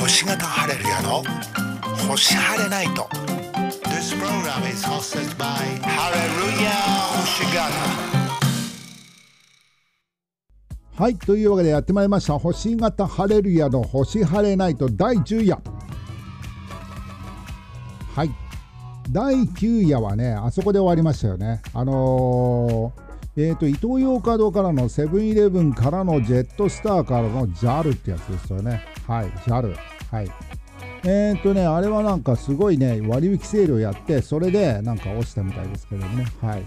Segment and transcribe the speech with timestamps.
[0.00, 1.22] 星型晴れるやの
[2.08, 3.02] 星晴れナイト
[3.90, 5.44] This program is hosted by
[5.82, 6.70] ハレルヤ
[7.20, 7.70] 星型
[10.96, 12.38] はい、というわけでやってまいりました。
[12.38, 15.58] 星型ハレルヤの星晴れナイト第10夜。
[18.14, 18.30] はい。
[19.10, 21.60] 第9夜はねあそこで終わりましたよね。
[21.74, 29.74] あのー、えっ、とイトーヨーカドーからのセブンイレブンからのジェットスターからの JAL ってやつですよねはい JAL
[30.12, 30.30] はい。
[31.04, 36.26] えっ、とねあれはなんかすごいね割引セールをやってそれでなんか落ちたみたいですけどもね。
[36.40, 36.64] はい。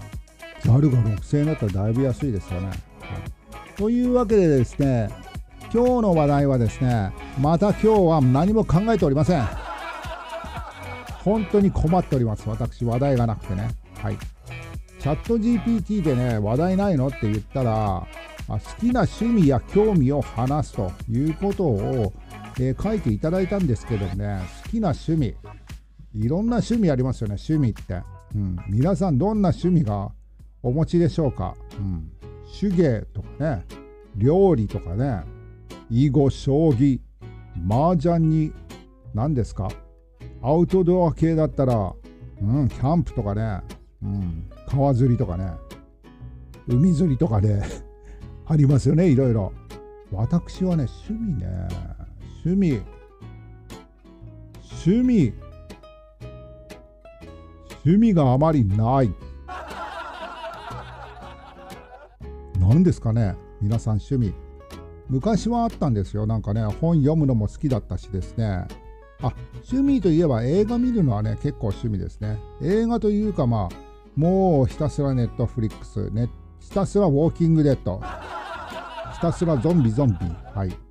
[0.60, 2.78] JAL が6000円だったらだいぶ安いですよね、はい。
[3.76, 5.08] というわけでですね
[5.72, 9.48] 今日の話題はですねまた今日は何も考えておりません。
[11.24, 12.46] 本当に困っております。
[12.46, 13.70] 私話題がなくてね。
[14.02, 14.18] はい。
[15.00, 18.06] チャット GPT でね話題ないのって言ったら
[18.48, 22.12] 好きな趣味や興味を話すということを、
[22.60, 25.34] えー書いていただいたんですけどね好きな趣味。
[26.14, 28.02] いろんな趣味ありますよね趣味って、
[28.34, 30.12] うん、皆さんどんな趣味が
[30.62, 32.10] お持ちでしょうか、うん、
[32.60, 33.64] 手芸とかね。
[34.16, 35.24] 料理とかね。
[35.90, 37.00] 囲碁将棋。
[37.68, 38.52] 麻雀に
[39.12, 39.68] 何ですか？
[40.42, 41.92] アウトドア系だったら、
[42.40, 43.60] うん、キャンプとかね、
[44.02, 45.50] うん、川釣りとかね。
[46.68, 47.62] 海釣りとかね。
[48.46, 49.52] ありますよねいろいろ。
[50.12, 51.68] 私はね趣味ね。
[52.44, 52.82] 趣味。
[54.84, 55.32] 趣味。
[57.84, 59.10] 趣味があまりない。
[62.60, 64.34] 何ですかね皆さん趣味。
[65.08, 66.26] 昔はあったんですよ。
[66.26, 68.66] なんかね本読むのも好きだったしですね。
[69.22, 69.32] あ
[69.70, 72.38] 趣味といえば映画見るのはね結構趣味ですね。
[72.60, 73.76] 映画というかまあ
[74.16, 76.28] もうひたすらネットフリックスね
[76.60, 78.02] ひたすらウォーキングデッド。
[79.14, 80.16] ひたすらゾンビゾンビ。
[80.54, 80.83] はい。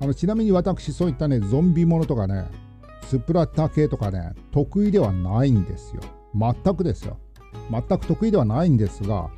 [0.00, 2.46] あのちなみに私そういったねゾンビものとかね
[3.06, 6.02] スプラッター系とかね得意ではないんですよ。
[6.34, 7.18] 全くですよ。
[7.70, 9.30] 全く得意ではないんですが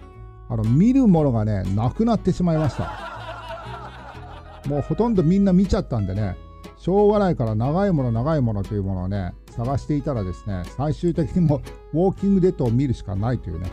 [0.49, 4.63] あの見るものがねなくなってしまいました。
[4.67, 6.37] もうほとんどみんな見ちゃったんでね
[6.77, 11.63] しょうがないから長いもの長いものというものをね探していたらですね最終的にも
[11.93, 13.71] ウォーキングデッドを見るしかないというね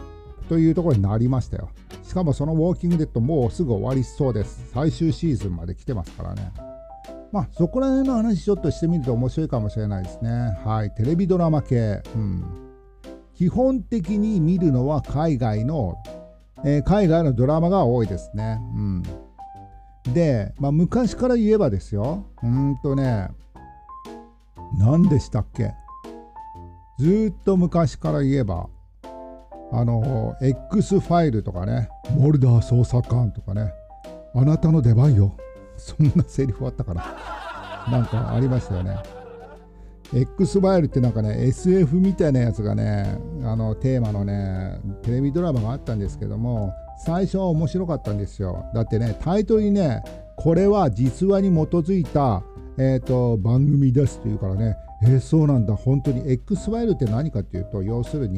[0.48, 1.70] というところになりましたよ。
[2.04, 4.70] しかもそのウォーキングデッドもうすぐ終わりそうです。
[4.74, 6.54] 最終シーズンまで来てますからね。
[7.32, 10.58] まあそこら辺の話ちょっとしてみると面白いかもしれないですね。
[10.64, 10.92] はい。
[10.92, 12.02] テレビドラマ系。
[12.16, 12.44] うん。
[13.34, 15.96] 基本的に見るのは海外の
[16.64, 18.60] えー海外のドラマが多いですね。
[18.74, 19.04] うん、
[20.14, 23.28] で、まあ、昔から言えばですよ、うんとね、
[24.80, 25.74] 何でしたっけ？
[26.98, 28.70] ずっと昔から言えば、
[29.74, 33.74] あの、X ファイルとかね、モルダー捜査官とかね、
[34.34, 35.36] あなたの出番よ。
[35.86, 37.04] そんなセリフあったかな？
[37.92, 38.98] なんかありましたよね。
[40.14, 46.74] X ファイルってなんかね SF みたいなやつがねあのテーマのねテレビドラマがあったんですけども
[47.06, 50.04] 最初は面白かったんですよだってねタイトルにね
[50.38, 52.44] これは実話に基づいた、
[52.78, 58.38] えー、と番組ですっていうからねえーそうなんだ本当に X ファイルって何かっていうと要するに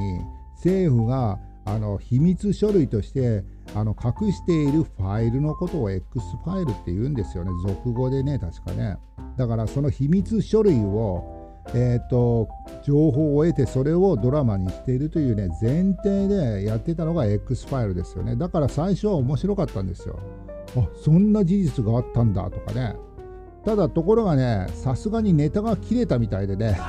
[0.56, 3.44] 政府があの秘密書類として
[3.76, 7.52] あの隠しているファイルのことを X ファイルって言うんですよね。
[7.66, 8.98] 俗語でね確かね。
[9.38, 11.38] だからその秘密書類を
[11.74, 12.48] えー、と
[12.84, 18.36] 情報を得てそれをドラマにしているというね前提でやってたのが X ファイルですよね。
[18.36, 20.20] だから最初は面白かったんですよ。
[20.78, 22.96] あそんな事実があったんだとかね。
[23.66, 26.80] ただところがねさすがにネタが切れたみたいでね。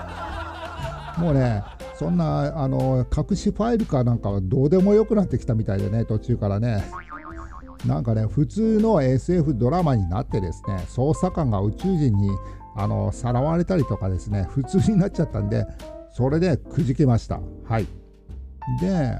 [1.19, 1.65] もうね
[1.99, 6.85] そんなあの隠しファイルかなんかはどうでもよくなってきたみたいでね途中からね。
[7.87, 12.31] なんかね普通の SF ドラマになってですね捜査官が宇宙人に
[12.77, 15.65] あのさらわれたりとかですね普通になっちゃったんで
[16.13, 17.41] それでくじけました。
[17.65, 17.87] はい。
[18.81, 19.17] で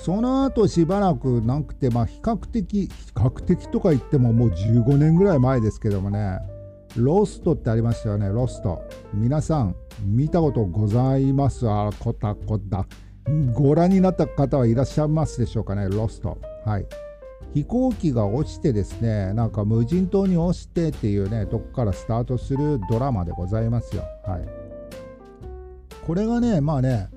[0.00, 6.38] その後しばらくなくてまあ比較的比較的とか言ってももう15年ぐらい前ですけどもね。
[6.96, 8.28] ロストってありましたよね。
[8.28, 8.82] ロスト。
[9.14, 11.68] 皆さん見たことございます？
[11.68, 12.86] あこたこた
[13.54, 15.88] ご覧になった方はいらっしゃいますでしょうかね？
[15.88, 16.38] ロスト。
[16.64, 16.86] はい。
[17.54, 24.04] 飛行機が落ちてですねなんか無人島に落ちてっていうねとこからスタートするドラマでございますよ。
[24.24, 24.46] はい。
[26.06, 27.08] これがねまあね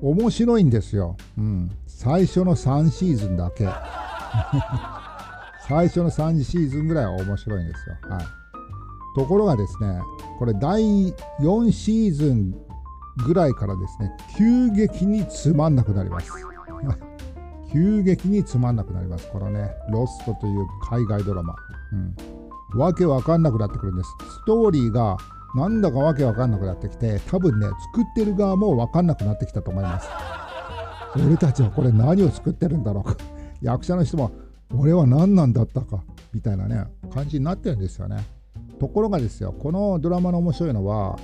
[0.00, 3.68] 面白いんですよ、うん、最初の3シーズンだけ。
[5.68, 7.96] 最初の3シーズンぐらいは面白いんですよ。
[8.08, 8.24] はい。
[9.18, 10.00] ところがですね
[10.38, 12.54] これ第4シーズン
[13.26, 16.30] ぐらいからですね急激につまんなくなります
[17.72, 19.28] 急激につまんなくなります。
[19.30, 21.54] このね、ロストという海外ドラマ。
[21.92, 22.80] うん。
[22.80, 24.08] わけわかんなくなってくるんです。
[24.30, 25.18] ストーリーが
[25.54, 30.08] なんだかわけわかんなくなってきて多分ね作ってる側もわかんなくなってきたと思います
[31.16, 33.16] 俺たちはこれ何を作ってるんだろうか
[33.62, 34.30] 役者の人も
[34.76, 36.04] 俺は何なんだったか
[36.34, 38.37] みたいなね感じになってるんですよね
[38.78, 41.18] ところがですよこのドラマの面白いのは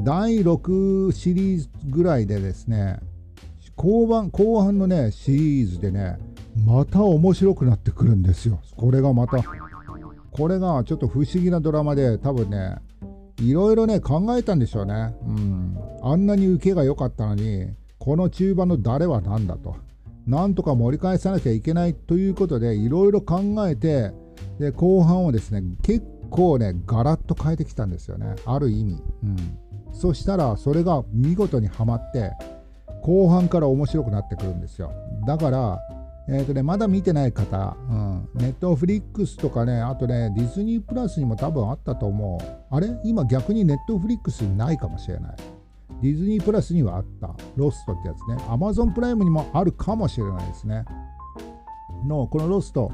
[0.00, 3.00] 第6シリーズぐらいでですね
[3.76, 6.18] 後半後半のねシリーズでね
[6.66, 8.60] また面白くなってくるんですよ。
[8.76, 9.38] これがまた
[10.32, 12.76] これがちょっと不思議なドラマで多分ね
[13.40, 15.14] いろいろね考えたんでしょうね。
[15.24, 15.78] うん。
[16.02, 17.68] あんなに受けが良かったのに
[17.98, 19.76] この中盤の誰は何だと。
[20.26, 24.12] なんとか盛り返さなきゃいけないということでいろいろ考えて
[24.58, 29.36] で後半をですね結構ねガラッと変えてきたんですよねある意味、うん、
[29.92, 32.32] そしたらそれが見事にはまって
[33.02, 34.92] 後半から面白くなってくるんですよ
[35.26, 35.78] だから
[36.30, 42.46] えーとね、まだ見てない方、うん、ネットフリックスとかね、あとね、ディズニープラスにも多分あったと思う。
[42.68, 42.88] あれ？
[43.02, 45.36] 今逆にネットフリックスにないかもしれない。
[46.02, 47.34] ディズニープラスにはあった。
[47.56, 48.44] ロストってやつね。
[48.46, 50.84] アマゾンプライムにもあるかもしれないですね。
[52.06, 52.92] の、このロスト、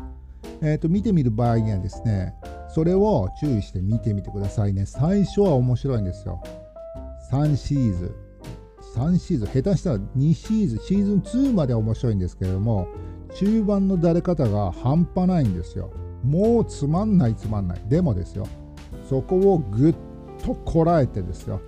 [0.60, 2.36] えーと、見てみる場合にはですね、
[2.75, 4.85] それを注意して見てみてくださいね。
[4.85, 6.43] 最初は面白いんですよ。
[7.31, 8.15] 3シーズン。
[8.97, 12.88] 3シーズン、下手したら2シーズン、シーズン2まで面白いんですけれども、
[13.37, 15.93] 中盤のだれ方が半端ないんですよ。
[16.25, 17.82] もうつまんないつまんない。
[17.88, 18.47] でもですよ。
[19.09, 19.94] そこをぐっ
[20.44, 21.61] とこらえてですよ。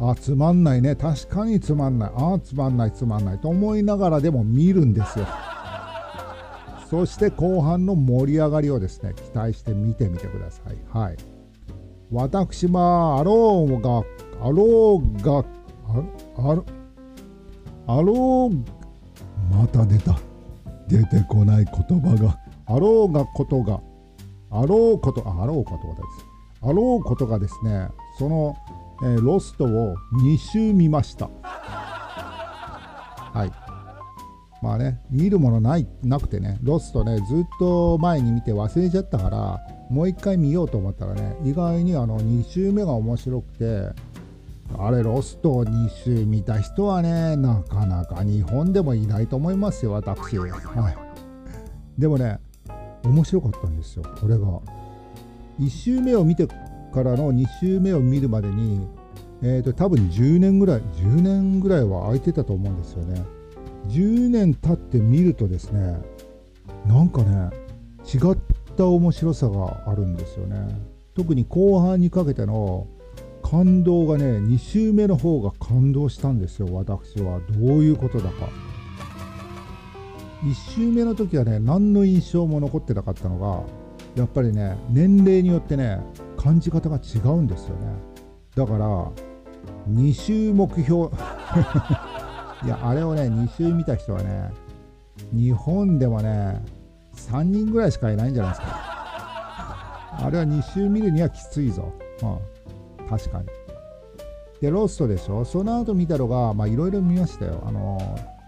[0.00, 0.96] あ、つまんないね。
[0.96, 2.12] 確かにつまんない。
[2.14, 5.26] あ、つまんないつまんないと思いながらでも見るんですよ。
[6.90, 10.76] そして後半の盛り上がりをですね、期待して見てみてください。
[10.90, 11.16] はい。
[12.10, 14.02] 私は、あろうが、
[14.44, 15.44] あろうが、
[16.36, 16.64] あろ、
[17.86, 20.18] あろう、また出た。
[20.90, 23.80] 出てこない言葉があろうがことが
[24.50, 26.06] あろうことあろうことがです
[26.62, 27.88] あろうことがですね
[28.18, 28.56] その、
[29.02, 29.94] えー、ロストを
[30.24, 31.30] 2周見ました
[33.32, 33.69] はい
[34.62, 37.26] まあね見るものないなくてねロストねずっ
[37.58, 39.60] と前に見て忘れちゃったから
[39.90, 44.00] もう一回見ようと思ったらね意外にあの2周目が面白くて
[44.78, 50.38] あれ、ロスト2周見た人はね、なかなか日本でもいないと思いますよ、私。
[50.38, 52.38] はい、でもね、
[53.02, 54.46] 面白かったんですよ、これが。
[55.58, 56.54] 1周目を見てか
[57.02, 58.86] らの2周目を見るまでに、
[59.42, 63.22] えーと、多分10年ぐらい、10年ぐらいは空いてたと思うんですよね。
[63.88, 66.00] 10年経って見るとですね、
[66.86, 67.50] なんかね、
[68.04, 68.38] 違っ
[68.76, 70.80] た面白さがあるんですよね。
[71.14, 72.86] 特に後半にかけての
[73.42, 77.40] 感動がね2週目の方が感動したんですよ私は。
[77.50, 78.48] どういうことだか。
[80.42, 83.62] 1週目の時はね何の印象も残ってなかったのが
[84.14, 86.00] やっぱりね年齢によってね
[86.38, 87.92] 感じ方が違うんですよね。
[88.54, 89.10] だから
[89.90, 91.10] 2周目標
[92.64, 94.50] いやあれをね2周見た人はね
[95.32, 96.62] 日本でもね
[97.16, 98.66] 3人ぐらいしかいないんじゃないですか
[100.22, 101.92] あれは2周見るにはきついぞ、
[102.22, 102.38] うん
[103.08, 103.46] 確かに。
[104.60, 105.44] で、ロストでしょ？
[105.44, 107.60] その後見たのが、まあいろいろ見ましたよ。
[107.66, 107.98] あの、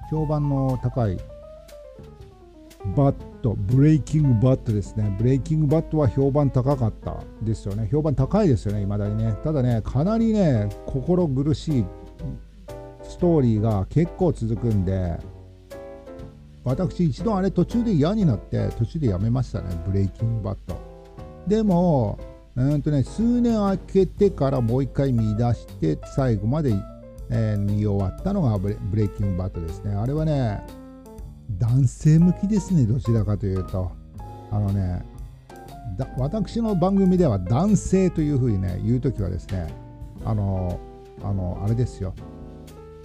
[0.09, 1.17] 評判の高い
[2.97, 5.17] バッド、ブレイキングバッドですね。
[5.19, 7.89] ブレイキングバッドは評判高かったですよね。
[7.91, 9.35] 評判高いですよね、未だにね。
[9.43, 11.85] ただね、かなりね、心苦しい
[13.03, 15.19] ストーリーが結構続くんで、
[16.65, 20.77] 私一度あれ途中で嫌になって途中でやめましたね、ブレイキングバット。
[21.47, 22.19] でも、
[22.55, 26.75] うんとね、数年空けてからもう一回見出して最後まで、
[27.31, 29.95] えー、見終わったのがブレブレイキングバットですね。
[29.95, 30.63] あれはね、
[31.59, 33.91] 男性向きですね、どちらかというと。
[34.51, 35.03] あのね、
[36.19, 39.73] 私の番組では男性というふうにね、言うときはですね、
[40.25, 40.79] あの、
[41.23, 42.15] あの、あれですよ。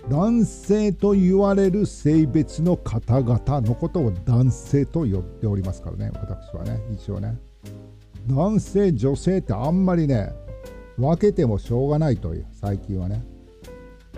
[0.10, 7.38] 男性と言われる性別の方々のことを男性と呼んでおりますからね、私はね、一応ね。
[8.28, 10.34] 男性女性ってあんまりね
[10.98, 13.24] 分けてもしょうがないという最近はね。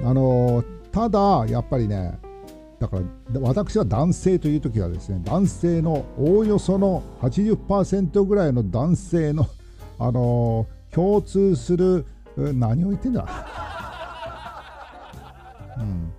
[0.04, 2.18] あのただやっぱりね
[2.80, 2.98] だか
[3.32, 9.48] ら私は男性という時はですね男性のおおよその80%ぐらいの男性の
[10.00, 12.06] あの共通する
[12.38, 13.79] 何を言ってんだ。
[15.80, 16.12] うん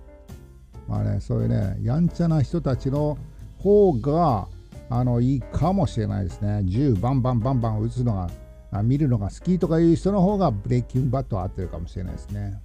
[0.87, 3.17] まあねそういうねやんちゃな人たちの
[3.59, 4.47] 方が
[4.89, 6.63] あのいいかもしれないですね。
[6.65, 12.61] 銃バンバンバンバン撃つのが、見るのが好きとかいう人の方がブレイキングバットは合ってるかもしれないですね。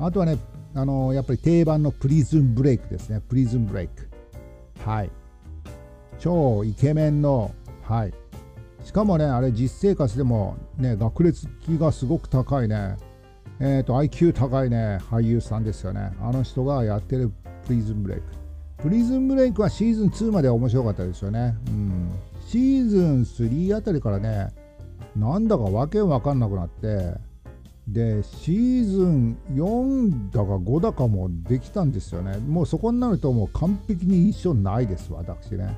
[0.00, 0.38] あとはね、
[0.74, 3.20] あのやっぱり定番のプリズンブレイクですね。
[3.28, 4.08] プリズンブレイク。
[4.84, 5.10] はい。
[6.18, 8.14] 超イケメンの、はい。
[8.84, 11.46] しかもね、あれ実生活でもね、学歴
[11.78, 12.96] がすごく高いね、
[13.60, 16.12] えーと、IQ 高いね、俳優さんですよね。
[16.20, 17.30] あの人がやってる
[17.66, 18.24] プリズンブレイク。
[18.82, 21.56] プリズンブレイクはシーズン2までは面白かったですよね。
[21.68, 22.10] うん。
[22.48, 24.52] シーズン3あたりからね、
[25.16, 27.14] なんだかわけわかんなくなって、
[27.86, 32.38] で、シーズン4だか5だかもできたんですよね。
[32.38, 35.76] もうそこになるともう完璧に印象ないです、私ね。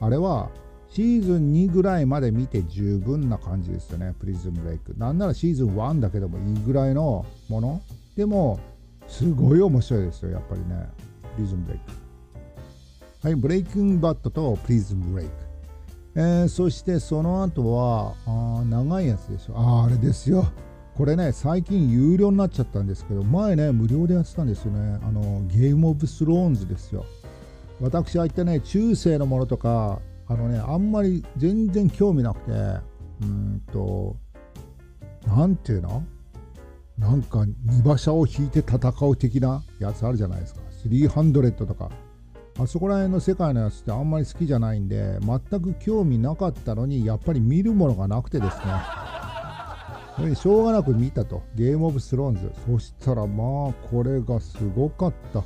[0.00, 0.50] あれは
[0.90, 4.94] シーズン2ぐらいまで見て十分な感じですよね、プリズンブレイク。
[4.96, 7.82] なんならシーズン1だけでもいいぐらいのもの。
[8.16, 8.58] でも、
[9.06, 10.88] すごい面白いですよ、やっぱりね、
[11.36, 13.28] プリズンブレイク。
[13.28, 15.32] はい、ブレイキングバットとプリズンブレイク。
[16.14, 19.54] えー、そしてその後は、あ長いやつでしょ。
[19.56, 20.46] ああ、あれですよ。
[20.96, 24.98] これね、最近有料になっちゃったんですけど、前ね、無料でやってたんですよね。
[25.02, 27.04] あの、ゲームオブスローンズですよ。
[27.80, 32.52] 私は言ってね、中世のものとか、あのね、あんまり全然興味なくて、
[33.22, 34.16] うんと、
[35.26, 36.04] なんていうの？
[36.98, 40.60] なんか荷馬車を引いて戦う的なやつあるじゃないですか。
[40.84, 41.90] 300とか。
[42.60, 48.58] あそこら辺の世界のやつってあんまり好きじゃないんで、全く興味なかったのに、やっぱり見るものがなくてです
[50.18, 50.34] ね。
[50.34, 51.42] しょうがなく見たと。
[51.54, 52.50] ゲームオブスローンズ。
[52.66, 55.44] そしたらまあ、これがすごかった。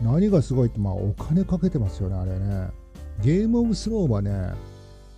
[0.00, 2.68] 何がすごいって、まあ、お金かけてますよね、あれね。
[3.22, 4.52] ゲームオブスローンはね、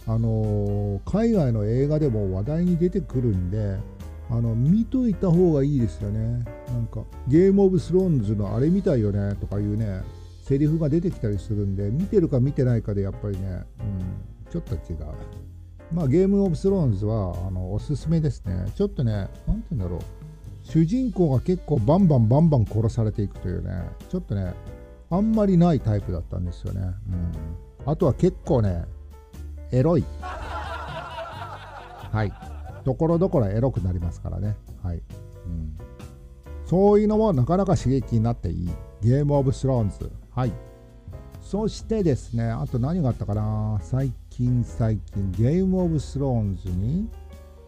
[0.07, 3.76] あのー、海外の映画でも話題に出てくるんで、
[4.31, 6.45] あの見といた方がいいですよね。
[6.69, 10.03] なんか、ゲームオブスローンズのあれみたいよねとかいうね、
[10.43, 14.99] セリフが出てきたりするんで、見てるか見てないかでやっぱりね、うん、ちょっと違う。
[15.93, 18.67] まあ、ゲームオブスローンズはあのおすすめですね。
[18.75, 20.00] ちょっとね、なんて言うんだろう。
[20.62, 24.53] 主人公が結構バンバンバンバン殺されていくというね、ちょっとね、
[25.11, 26.81] あんまりないタイプだったんですよね。
[26.81, 28.85] うんあとは結構ね、
[29.71, 30.05] エロい。
[30.21, 32.33] はい。
[32.85, 34.57] ところどころエロくなりますからね。
[34.83, 35.02] はい。
[35.47, 35.78] うん、
[36.66, 38.71] そういうのもなかなか刺激になっていい。
[39.02, 40.11] ゲームオブスローンズ。
[40.35, 40.52] はい。
[41.40, 47.09] そしてですね、あと何があったかな最近最近、ゲームオブスローンズに、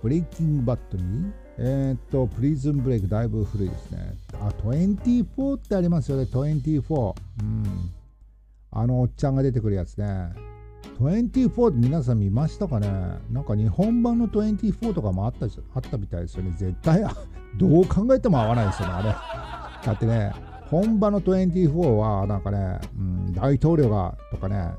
[0.02, 4.16] ブレイキングバットに、えー、っと、プリズンブレイクだいぶ古いですね。
[4.34, 7.14] あ、24ってありますよね、24。
[7.40, 7.92] うん。
[8.70, 10.32] あのおっちゃんが出てくるやつね。
[11.00, 12.88] 24って皆さん見ましたかね？
[13.30, 16.52] なんか日本版の24とかもあったあったみたいですよね。
[16.56, 17.04] 絶対、
[17.56, 19.14] どう考えても合わないですよね、あれ。
[19.87, 20.32] だってね、
[20.70, 24.72] 本場の24はなんかね、うん、大統領がとかね、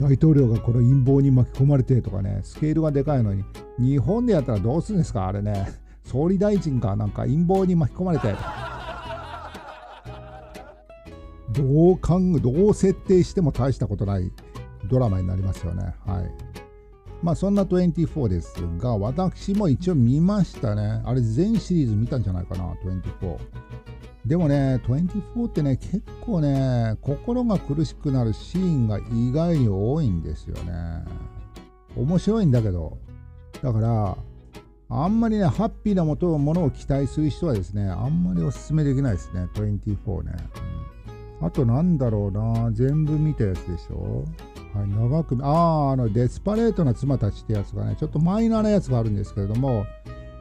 [0.00, 3.44] 大統領がこの陰謀に巻き込まれてとかね、スケールがでかいのに、
[3.78, 5.66] 日本でやったらどうするんですか、あれね。
[6.04, 8.79] 総理大臣がなんか陰謀に巻き込まれてとか。
[11.52, 14.30] どうかんどう設定しても大したことない
[14.88, 15.94] ドラマになりますよね。
[16.06, 16.30] はい。
[17.22, 21.02] まあそんな24ですが、私も一応見ましたね。
[21.04, 22.74] あれ全シリーズ見たんじゃないかな、
[23.20, 23.36] 24。
[24.26, 31.04] でもね、24ってね、結構ね、心が苦しくなるシーンが意外に多いんですよね。
[31.96, 32.98] 面白いんだけど、
[33.62, 34.16] だから、
[34.88, 40.32] あんまりね、ハッピーなものを期待する人はですね、あんまりおすすめできないですね、24ね。
[40.74, 40.79] うん
[41.40, 44.24] あとなんだろうな、全部見たやつでしょ？
[44.74, 45.48] はい、長く、あ
[45.88, 49.84] あ、あの、デスパレートな妻たちってやつがね、ちょっとマイナーなやつがあるんですけれども、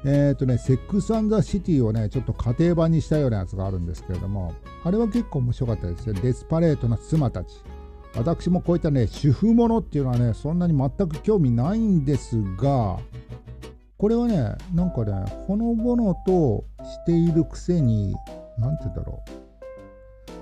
[0.05, 4.53] えっ、ー、とね、セックス・アン・ザ・シティをね、ちょっと家庭版にしたようなやつがあるんですけれども、
[4.83, 6.19] あれは結構面白かったですね。
[6.21, 7.47] デスパレートな妻たち。
[8.15, 12.97] 私もこういったね、主婦ものっていうのはね、そんなに全く興味ないんですが、
[13.97, 18.15] これはね、なんかね、ほのぼのとしているくせに、
[18.57, 19.48] なんて言うんだろう。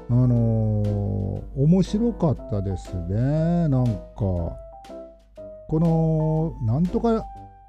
[0.09, 3.67] あのー、面白かったですね。
[3.67, 4.55] なんか、こ
[5.71, 7.25] の、なんとか、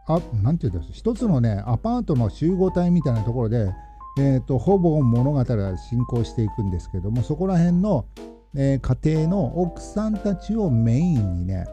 [0.06, 3.72] あなんていうんです一つのね、アパートの集合体みたいなところで、
[4.18, 8.06] えーと、ほぼ物語が進行していくんですけども、そこら辺の、
[8.56, 11.66] えー、家庭の奥さんたちをメインにね、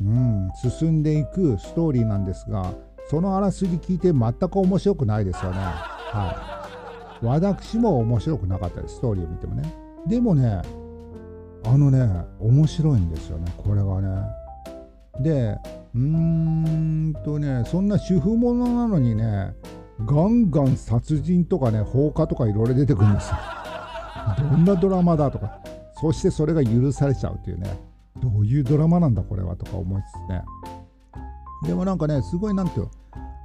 [0.00, 2.74] うん、進んでいくストーリーなんですが、
[3.08, 5.58] そのあらすじ聞いて全く面白くないですよね。
[5.58, 6.65] はい。
[7.22, 9.72] 私も面白くなかったです、ストーリーを見てもね。
[10.06, 10.62] でもね、
[11.64, 14.22] あのね、面白いんですよね、これがね。
[15.20, 15.58] で、
[15.94, 19.54] うーんとね、そんな主婦ものなのにね、
[20.04, 23.36] ガンガン殺人とかね、放火とかいろいろ出てくるんですよ。
[24.50, 25.60] どんなドラマだとか、
[25.94, 27.78] そしてそれが許されちゃうというね、
[28.20, 30.42] どういうドラマなんだこれはとか思いつつね。
[31.64, 32.88] でもなんかね、すごいなんていう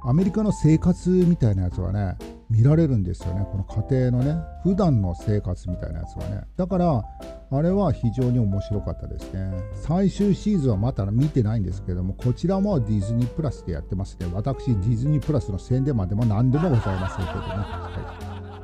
[0.04, 2.16] アメリカの生活みたいなやつはね、
[2.52, 3.46] 見られるんですよね。
[3.50, 6.42] この家庭のね普段の生活みたいなやつがね。
[6.56, 7.02] だから
[7.50, 9.50] あれは非常に面白かったですね。
[9.74, 14.26] 最終シーズンはまだ見てないんですけどもこちらもディズニープラスでやってますね。
[14.34, 17.46] 私ディズニープラスの宣伝までも何でもございませんけどね。
[17.46, 17.90] は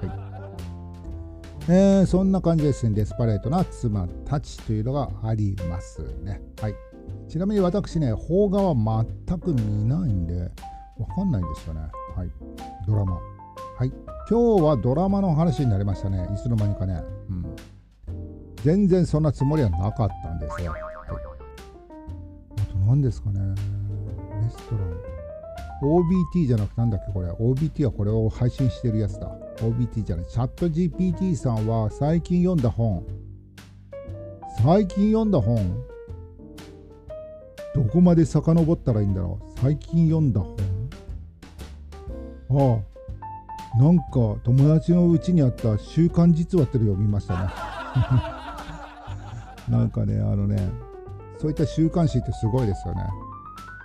[0.03, 0.15] い、は
[1.67, 1.71] い。
[1.71, 2.95] えー、そんな感じですね。
[2.95, 6.43] デスパレートな妻たちというのがありますね。
[6.61, 6.75] はい。
[7.27, 10.51] ちなみに私ね邦画は全く見ないんで
[10.99, 11.81] わかんないんですよね。
[12.15, 12.31] はい。
[12.87, 13.38] ドラマ。
[13.79, 13.93] はい。
[14.29, 16.29] 今日はドラマの話になりましたね。
[16.35, 17.01] いつの間にかね。
[17.31, 17.57] うん。
[18.57, 20.73] 全然そんなつもりはなかったんですよ。
[20.73, 23.55] はい、あと何ですかね。
[24.43, 24.99] レストラン。
[25.81, 27.31] OBT じゃなくてなんだっけこれ。
[27.31, 29.31] OBT はこれを配信してるやつだ。
[29.59, 30.27] OBT じゃない。
[30.27, 33.07] チャット GPT さんは最近読んだ本。
[34.61, 35.85] 最近読んだ本
[37.77, 40.57] どこまで遡ったらいいんだろう最近読んだ本
[42.51, 42.88] ああ
[43.77, 44.05] なんか
[44.45, 47.51] 友達のうちにあった「週刊実話」っての読みましたね。
[49.69, 50.71] なんかねあのね
[51.39, 53.03] そういった週刊誌ってすごいですよね。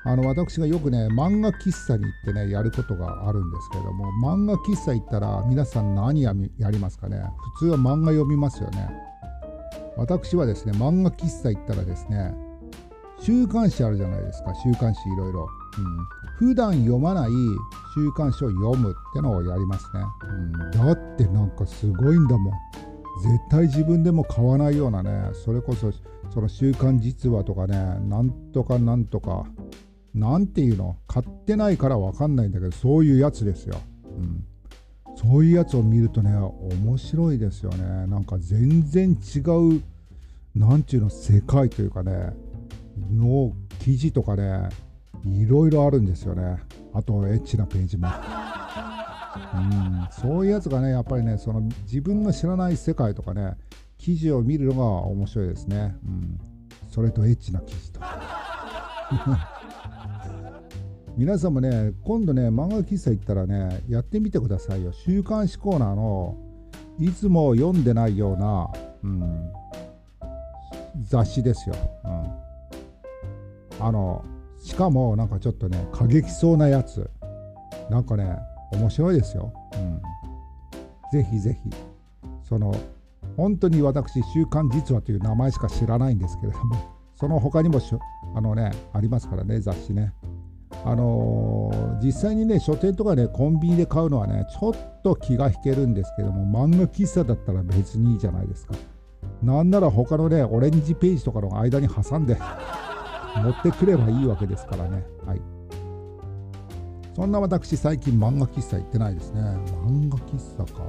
[0.06, 7.24] あの私がよくね漫画喫茶に行ってねやることがあるんですけれども漫画喫茶行ったら皆さん何ややりますかね。
[7.58, 8.90] 普通は漫画読みますよね。
[9.96, 12.34] 私はですね漫画喫茶行ったらですね
[13.26, 14.54] 週刊誌あるじゃないですか。
[14.56, 17.32] 週刊誌いろいろ、うん、普段読まない
[17.96, 20.34] 週刊誌を読むってのをやりますね、う
[20.68, 22.54] ん、だってなんかすごいんだもん。
[23.24, 25.30] 絶対自分でも買わないようなね。
[25.34, 25.92] それこそ
[26.34, 27.78] その週刊実話とかね。
[28.08, 29.46] なんとかなんとか。
[30.14, 30.98] なんていうの？
[31.08, 34.46] 買ってないから分かんないんだけどそういうやつですよ、うん、
[35.16, 38.06] そういうやつを見るとね面白いですよね。
[38.06, 39.82] なんか全然違う
[40.56, 42.32] なんていうの世界というかね。
[42.98, 44.70] の記事とかね
[45.26, 46.58] いろいろあるんですよね。
[46.94, 48.08] あとエッチなページも。
[49.56, 50.08] うん。
[50.12, 53.58] そういうやつがねやっぱりねその自分が知らない世界とかね
[53.98, 56.38] 記事を見るのが面白いですね、うん、
[56.90, 58.02] それとエッチな記事と
[61.16, 64.92] 皆さんもね今度ね漫画喫茶行ったらねやってみてくださいよ。
[64.92, 66.36] 週刊誌コーナーの
[67.00, 68.68] いつも読んでないような、
[69.04, 69.52] うん、
[71.02, 72.43] 雑誌ですよ、うん、
[73.80, 74.24] あの
[74.60, 77.10] しかもなんかちょっとね過激そうなやつ。
[77.90, 78.38] なんかね
[78.72, 80.02] 面白いですよ、うん、
[81.12, 81.70] ぜひぜひ。
[82.44, 82.76] その
[83.38, 86.76] 本当に私「週刊実話」という名前しか知らないんですけれども
[87.16, 87.80] その他にも
[88.36, 90.14] あのねありますからね雑誌ね。
[90.86, 98.74] あのー、実際にね書店とかねコンビニで買うのはねちょっと気が引けるんですけども漫画喫茶だったら別にいいじゃないですか。
[99.42, 102.38] なんなら他のねオレンジページとかの間に挟んで
[103.36, 105.04] 持ってくればいいわけですからね。
[105.26, 105.42] はい。
[107.16, 109.42] そんな私、最近漫画喫茶行ってないですね。
[109.42, 110.82] 漫画喫茶か。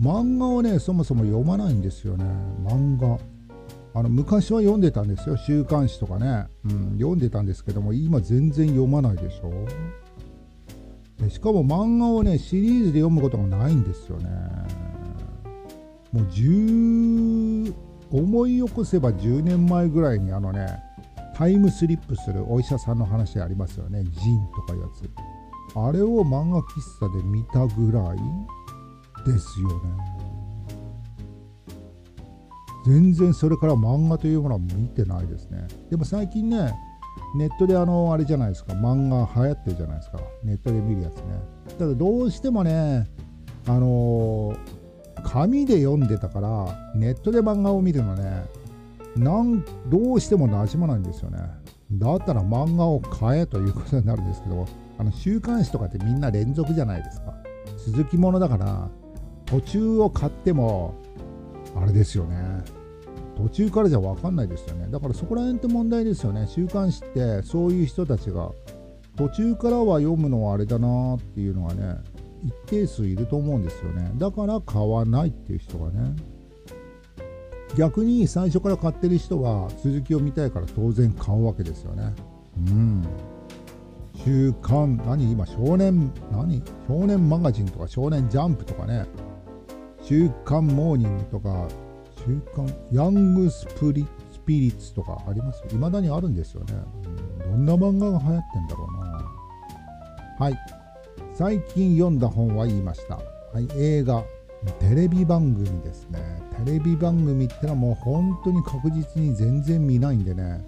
[0.00, 2.24] 漫画をね、そもそも読まないんですよね。
[2.64, 3.18] 漫画。
[3.94, 5.36] あの昔は読んでたんですよ。
[5.36, 6.46] 週刊誌とかね。
[6.64, 9.66] うん、読んでたんですけども、今全然読まないでしょ。
[11.22, 14.28] でしかも漫画をね、シリーズで読むことがないんですよね。
[16.10, 17.74] もう10、
[18.10, 20.78] 思い起こせば10年前ぐらいにあのね、
[21.34, 24.04] タイムスリップするお医者さんの話ありますよね。
[24.04, 25.10] ジンとかいうやつ。
[25.74, 28.18] あれを漫画喫茶で見たぐらい
[29.24, 30.22] ですよね。
[32.84, 35.66] 全然それから漫画というものは見てないですね。
[35.90, 36.74] でも最近ね、
[37.36, 40.20] ネットであの、あれじゃないですか、漫画流行ってるじゃないですか。
[40.42, 41.22] ネットで見るやつね。
[41.78, 43.08] ただどうしてもね、
[43.66, 44.56] あの、
[45.22, 48.44] 紙で読んでたから、ネットで漫画を見るのね、
[49.16, 51.38] なんどうしても馴染まないんですよね。
[51.92, 54.66] だったら漫画を買えということになるんですけど、
[54.98, 57.34] あの週刊誌とかってみんな連続じゃないですか。
[57.86, 58.88] 続きものだから、
[59.44, 60.94] 途中を買っても、
[61.76, 62.36] あれですよね。
[63.36, 64.88] 途中からじゃ分かんないですよね。
[64.90, 66.46] だからそこら辺って問題ですよね。
[66.46, 68.50] 週刊誌ってそういう人たちが
[69.16, 71.96] 途中からは読むのはあれだなっていうのがね、
[72.42, 74.12] 一定数いると思うんですよね。
[74.16, 76.14] だから買わないっていう人がね。
[77.76, 82.14] 逆に最初から買ってる人は続きを見たいから当然買うわけですよね。
[82.68, 83.06] うん。
[84.24, 86.62] 週刊、何今少年、何？
[86.86, 89.06] 少年マガジンとか少年ジャンプとかね。
[90.02, 91.66] 週刊モーニングとか、
[92.26, 95.62] 週刊ヤングスプリスピリッツとかあります？
[95.70, 96.74] 未だにあるんですよね、
[97.46, 97.66] うん。
[97.66, 99.24] どんな漫画が流行ってんだろうな。
[100.38, 100.58] はい。
[101.34, 103.16] 最近読んだ本は言いました。
[103.16, 103.22] は
[103.60, 104.24] い、映画
[104.78, 106.20] テレビ番組ですね。
[106.64, 110.64] テレビ番組ってのはもう本当に確実に全然見ないんでね、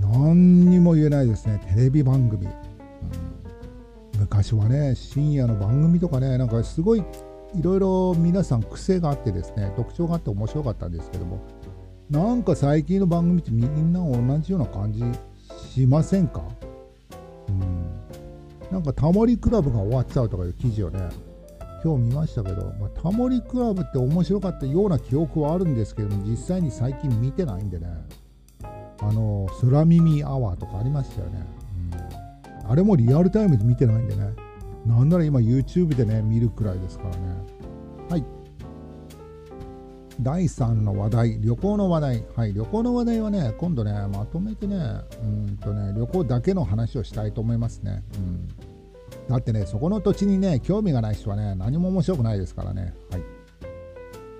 [0.00, 2.46] 何にも言えないですね、テレビ番組。
[2.46, 2.52] うん、
[4.20, 11.40] 昔はね深夜の番組とかねなんかすごいいろいろ皆さん癖があってですね特徴があって面白かったんですけども
[12.10, 15.02] なんか最近の番組ってみんな同じような感じ
[15.70, 16.42] しませんか？
[17.48, 17.86] うん。
[18.70, 21.08] なんかタモリクラブが終わっちゃうとかいう記事をね
[21.86, 27.86] 今日見ましたけど、まあ、タモリクラブって面白かったような記憶はあるんですけども実際に最近見てないんでね。
[28.98, 31.46] あの空耳アワーとかありましたよね、
[32.62, 34.32] うん、あれもリアルタイムで見てないんでね。
[34.84, 37.16] なんなら今 YouTube でね見るくらいですからね。
[38.08, 38.24] はい。
[40.20, 42.24] 第3の話題、旅行の話題。
[42.34, 44.76] はい、旅行の話題はね、今度ね、まとめてね、
[45.22, 48.02] うんとね、旅行だけの話をしたいと思いますね。
[48.16, 48.48] うん。
[49.28, 52.94] だってね、そこの土地にね、興味がない人はね、何も面白くないですからね。
[53.10, 53.22] はい。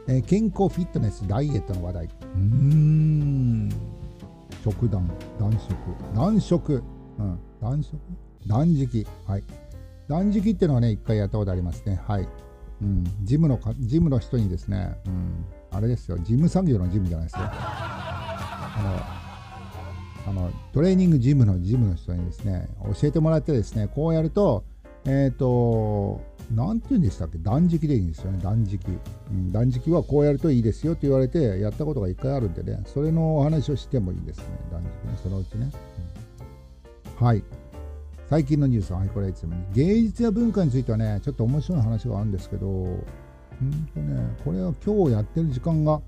[0.08, 2.04] えー、健康、フィットネス、ダイエットの話題。
[2.04, 3.68] うーん。
[4.62, 5.74] 食断、断食、
[6.14, 6.82] 断食、
[7.18, 7.98] うん、断食？
[8.46, 9.06] 断食。
[9.26, 9.42] はい。
[10.08, 12.00] 断食っていうのはね、一回やったことありますね。
[12.06, 12.28] はい。
[12.82, 17.40] うん、ジムのかジムの人にですね、うん、あれですよ、事務作業のジムじゃないですよ。
[17.42, 19.22] あ
[20.26, 22.68] の、あのトレーニングジムのジムの人にですね、
[23.00, 24.64] 教えてもらってですね、こうやると、
[25.06, 26.20] えっ、ー、と、
[26.54, 28.80] なんて言うんでしたっけ、断食でいいんですよね、断食、
[29.30, 29.52] うん。
[29.52, 35.70] 断食はこうやるといいですよって言われて、やったことが一回あるんでね、それのお話をしてもいいんですね、断食ね、そのうちね。
[37.20, 37.42] うん、はい。
[38.28, 43.00] 最近のニュースは、はい、これいつも芸術や文化についてはね、ちょっと面白い話があるんですけど、うん
[43.94, 46.00] とね、これは今日やってる時間が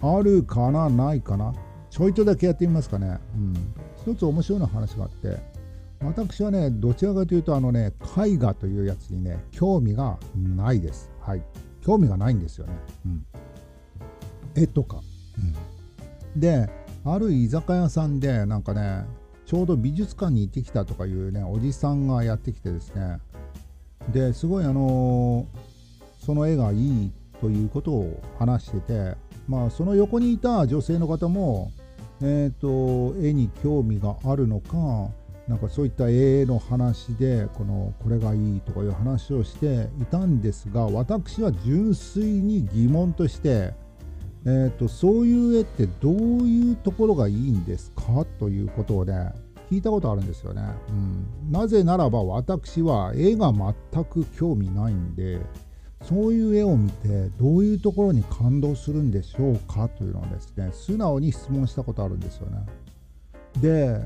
[0.00, 1.52] あるかな、ないかな？
[1.90, 3.18] ちょいとだけやってみますかね。
[3.36, 3.54] うん。
[4.12, 5.38] 一つ面白いな話があって、
[6.04, 11.10] 私はね、どちらかというと、あのね、絵画というやつにね、興味がないです。
[11.20, 11.42] はい。
[11.80, 12.72] 興味がないんですよね。
[13.06, 13.26] うん。
[14.54, 15.00] 絵とか。
[16.34, 16.40] うん。
[16.40, 16.68] で、
[17.04, 19.04] ある居酒屋さんで、なんかね、
[19.46, 23.18] ちょうど美術館に行ってきたとかいうね、おじさんがやってきてですね、
[24.12, 25.72] ですごいあのー
[26.24, 29.16] その絵がいいということを話してて、
[29.48, 31.72] まあ、その横にいた女性の方も、
[32.20, 35.10] えーと、絵に興味があるのか
[35.48, 43.74] なんかそういった絵の話でこのこれがいいとかいう話をしていたんですが私は純粋に疑問として、
[44.46, 46.14] えーと、そういう絵ってどう
[46.46, 49.32] いうところがいいんですかということをね
[49.70, 55.40] 聞いたことあるんですよね、うん、なぜならば私は絵が全く興味ないんで
[56.02, 62.66] そういう絵を見てどういうところに感動するんでしょうかというのをですね素直に質問したことあるんですよね。
[63.60, 64.00] で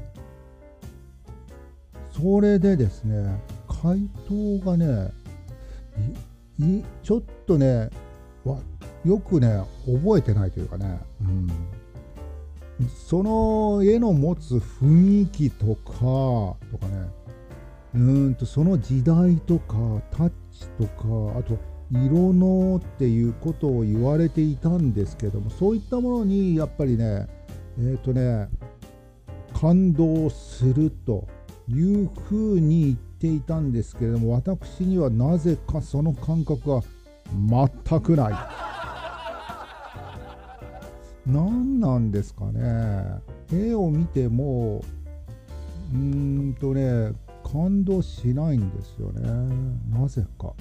[2.17, 5.13] それでですね回答がね
[7.03, 7.91] ちょっとね
[9.05, 11.49] よくね覚えてないというかね、うん、
[12.89, 17.11] その絵の持つ雰囲気とかとかね
[17.95, 19.75] うんとその時代とか
[20.11, 21.59] タッチとかあと
[21.93, 27.29] 色のっていうことを言われていたんですけどもそういったものにやっぱりね
[27.79, 28.49] えっ、ー、とね
[29.53, 31.36] 感動すると。
[31.69, 36.83] いうふうに言っていたんですけれども私にはなぜかその感覚は
[37.49, 38.33] 全くない。
[41.27, 43.21] 何なんですかね
[43.53, 44.85] 絵を見ても
[45.93, 45.99] うー
[46.51, 47.13] んとね
[47.53, 49.23] 感動しないんですよね
[49.91, 50.55] なぜか。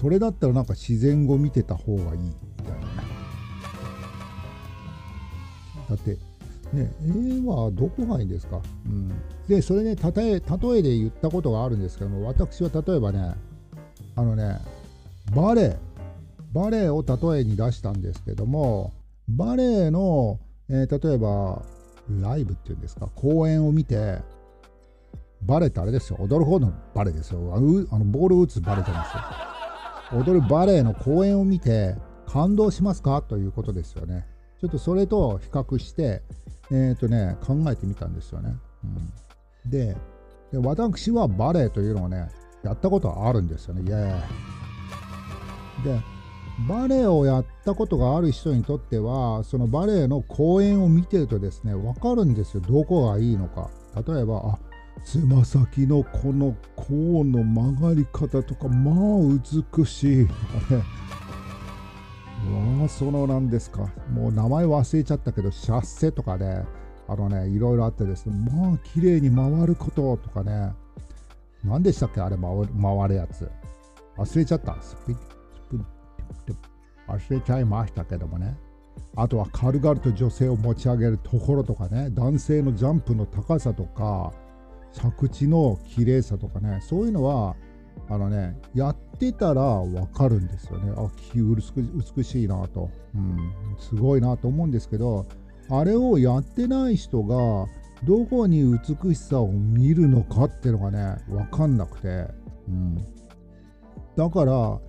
[0.00, 2.86] それだったらなんか自然語見てた方がいいみたいなね
[5.88, 6.18] だって
[6.72, 9.12] ね絵はどこがいいんですか、うん、
[9.48, 13.34] でそれね例え例えで言ったことがあるんですけども私は例えばね
[14.16, 14.58] あのね
[15.34, 15.76] バレエ
[16.52, 18.92] バレエを例えに出したんですけども
[19.28, 21.62] バレエの、えー、例えば
[22.22, 23.08] ライブっていうんですか？
[23.14, 24.18] 公演を見て
[25.42, 26.16] バレエってあれですよ。
[26.20, 27.54] 踊る方のバレエですよ。
[27.54, 29.14] あのボール打つバレエじゃないです
[30.14, 30.20] よ。
[30.20, 33.20] 踊るバレエの公演を見て感動しますか？
[33.20, 34.26] ということですよね。
[34.60, 36.22] ちょっとそれと比較して、
[36.70, 38.54] えーとね、考えてみたんですよね。
[38.84, 39.96] うん、で
[40.52, 42.28] で、私はバレエというのをね、
[42.62, 43.82] やったことはあるんですよね。
[43.82, 44.18] イエー
[45.80, 45.84] イ。
[45.84, 46.00] で、
[46.68, 52.62] バレエをやったことがある人にとっては、そのバレエの公演を見てるとですね、わかるんですよ。
[52.62, 53.70] どこがいいのか。
[54.06, 54.58] 例えば、あ
[55.04, 56.92] つま先のこの甲
[57.24, 58.94] の曲がり方とかまあ
[59.76, 60.82] 美しいとかね
[62.46, 63.90] わあそのなんですか。
[64.12, 66.64] もう名前忘れちゃったけどシャッセとかね
[67.08, 70.72] あのねいろいろあってですねまあ綺麗に回ることとかね。
[71.64, 73.50] 何でしたっけあれ回る回るやつ。
[74.16, 74.76] 忘れちゃった。
[77.08, 78.56] 忘れちゃいましたけどもね。
[79.16, 82.10] あとは軽々と女性を持ち上げるところとかね。
[82.10, 84.32] 男性のジャンプの高さとか
[84.92, 86.78] 着地の綺麗さとかね。
[86.82, 87.56] そういうのは
[88.08, 90.92] あのねやってたら分かるんですよね。
[90.96, 95.26] あ美しいなと、うん、すごいなと思うんですけど
[95.70, 97.66] あれをやってない人が
[98.04, 102.26] どこに美しさを見るのかっていうのがね分かんなくて、
[102.68, 102.96] うん、
[104.16, 104.80] だから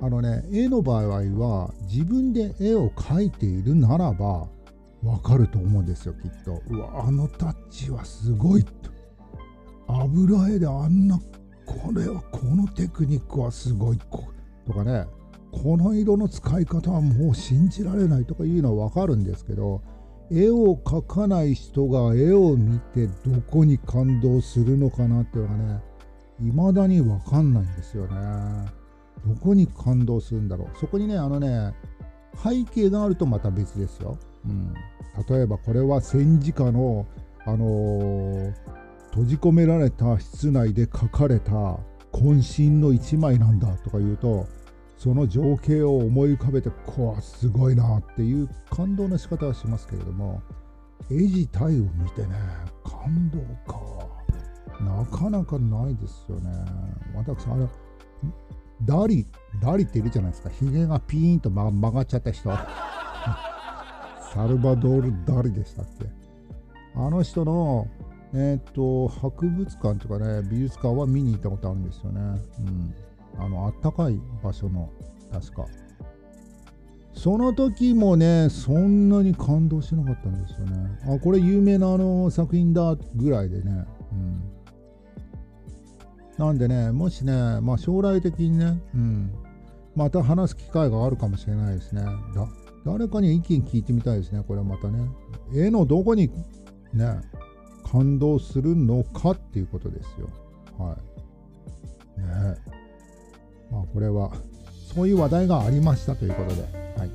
[0.00, 1.04] あのね絵の場合
[1.38, 4.48] は自分で絵を描いているならば
[5.02, 6.62] 分かると思うんですよきっと。
[6.68, 8.72] うわあのタッチはすごいと。
[9.88, 11.18] 油絵であんな
[11.68, 13.98] これはこのテクニックはすごい
[14.66, 15.06] とかね
[15.52, 19.82] この色の使い方はもう信じられないとかいうのは分かるんですけど
[20.30, 25.80] 絵を描かない人が絵を見てどこに感動するのかなっていうのがね
[26.40, 28.70] 未だに分かんないんですよね。
[29.26, 31.74] どこに感動するんだろうそこにねあのね
[32.42, 34.18] 背景があるとまた別ですよ。
[34.44, 34.72] うん、
[35.28, 37.06] 例えばこれは戦時下の、
[37.44, 38.54] あのー、
[39.18, 41.50] 閉じ込められた室内で描かれた
[42.12, 44.46] 渾身の一枚なんだとか言うと
[44.96, 50.40] その情景を思い浮かべてこうすごいなっていう感動の仕方はしますけれども
[51.10, 52.28] 絵自体を見てね
[52.84, 54.06] 感動か。
[54.80, 56.52] なかなかないですよね。
[57.16, 57.66] 私あれ
[58.84, 59.26] ダリ
[59.60, 60.50] ダリっているじゃないですか。
[60.50, 62.50] ひげがピーンと曲がっちゃった人。
[64.32, 66.06] サルバドール・ダリでしたっけ
[66.94, 67.88] あの人の
[68.34, 72.20] えっ、と博物館とかね美術館は見に行ったことあるんですよね。
[72.60, 72.94] うん。
[73.38, 74.90] あのあったかい場所の
[75.32, 75.66] 確か。
[77.14, 80.98] その時もねそんなに感動しなかったんですよね。
[81.16, 83.86] あこれ有名なあの作品だぐらいでね。
[84.12, 84.42] うん。
[86.36, 89.32] なんでねもしねまあ将来的にねうん。
[89.96, 92.02] また話す機会があるかもしれないですね。
[92.34, 92.46] だ
[92.84, 95.08] 誰かに意見聞いてみたいですねこれはまたね。
[95.52, 96.30] 絵のどこに
[96.92, 97.20] ね
[97.90, 100.28] 感動するのかっていうことですよ
[100.78, 102.78] はいね
[103.70, 104.32] まあ、これは
[104.94, 106.62] そういう話題がありましたということで。
[106.96, 107.10] はい、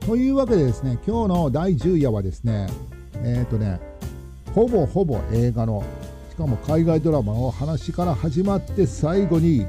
[0.00, 2.66] というわけでですね、今日の第10夜はですね、
[3.22, 3.80] えっ、ー、とね、
[4.54, 5.84] ほぼほぼ映画の、
[6.30, 9.66] しかも海外ドラマの話から始まって最後に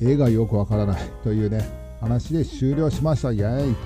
[0.00, 1.62] 映画よくわからない というね、
[2.00, 3.30] 話で終了しました。
[3.30, 3.76] イェーイ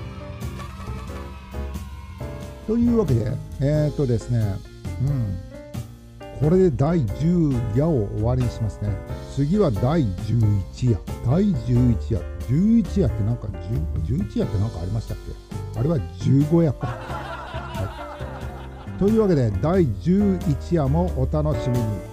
[2.65, 4.55] というわけで、えっ、ー、とですね、
[5.01, 5.48] うん。
[6.39, 8.89] これで第10夜を終わりにしますね。
[9.35, 10.99] 次は第11夜。
[11.25, 12.23] 第11夜。
[12.47, 13.47] 11夜ってなんか、
[14.07, 15.17] 11夜ってなんかありましたっ
[15.73, 15.79] け？
[15.79, 16.87] あれは15夜か。
[16.87, 18.17] は
[18.87, 22.08] い、というわけで、第11夜もお楽しみに。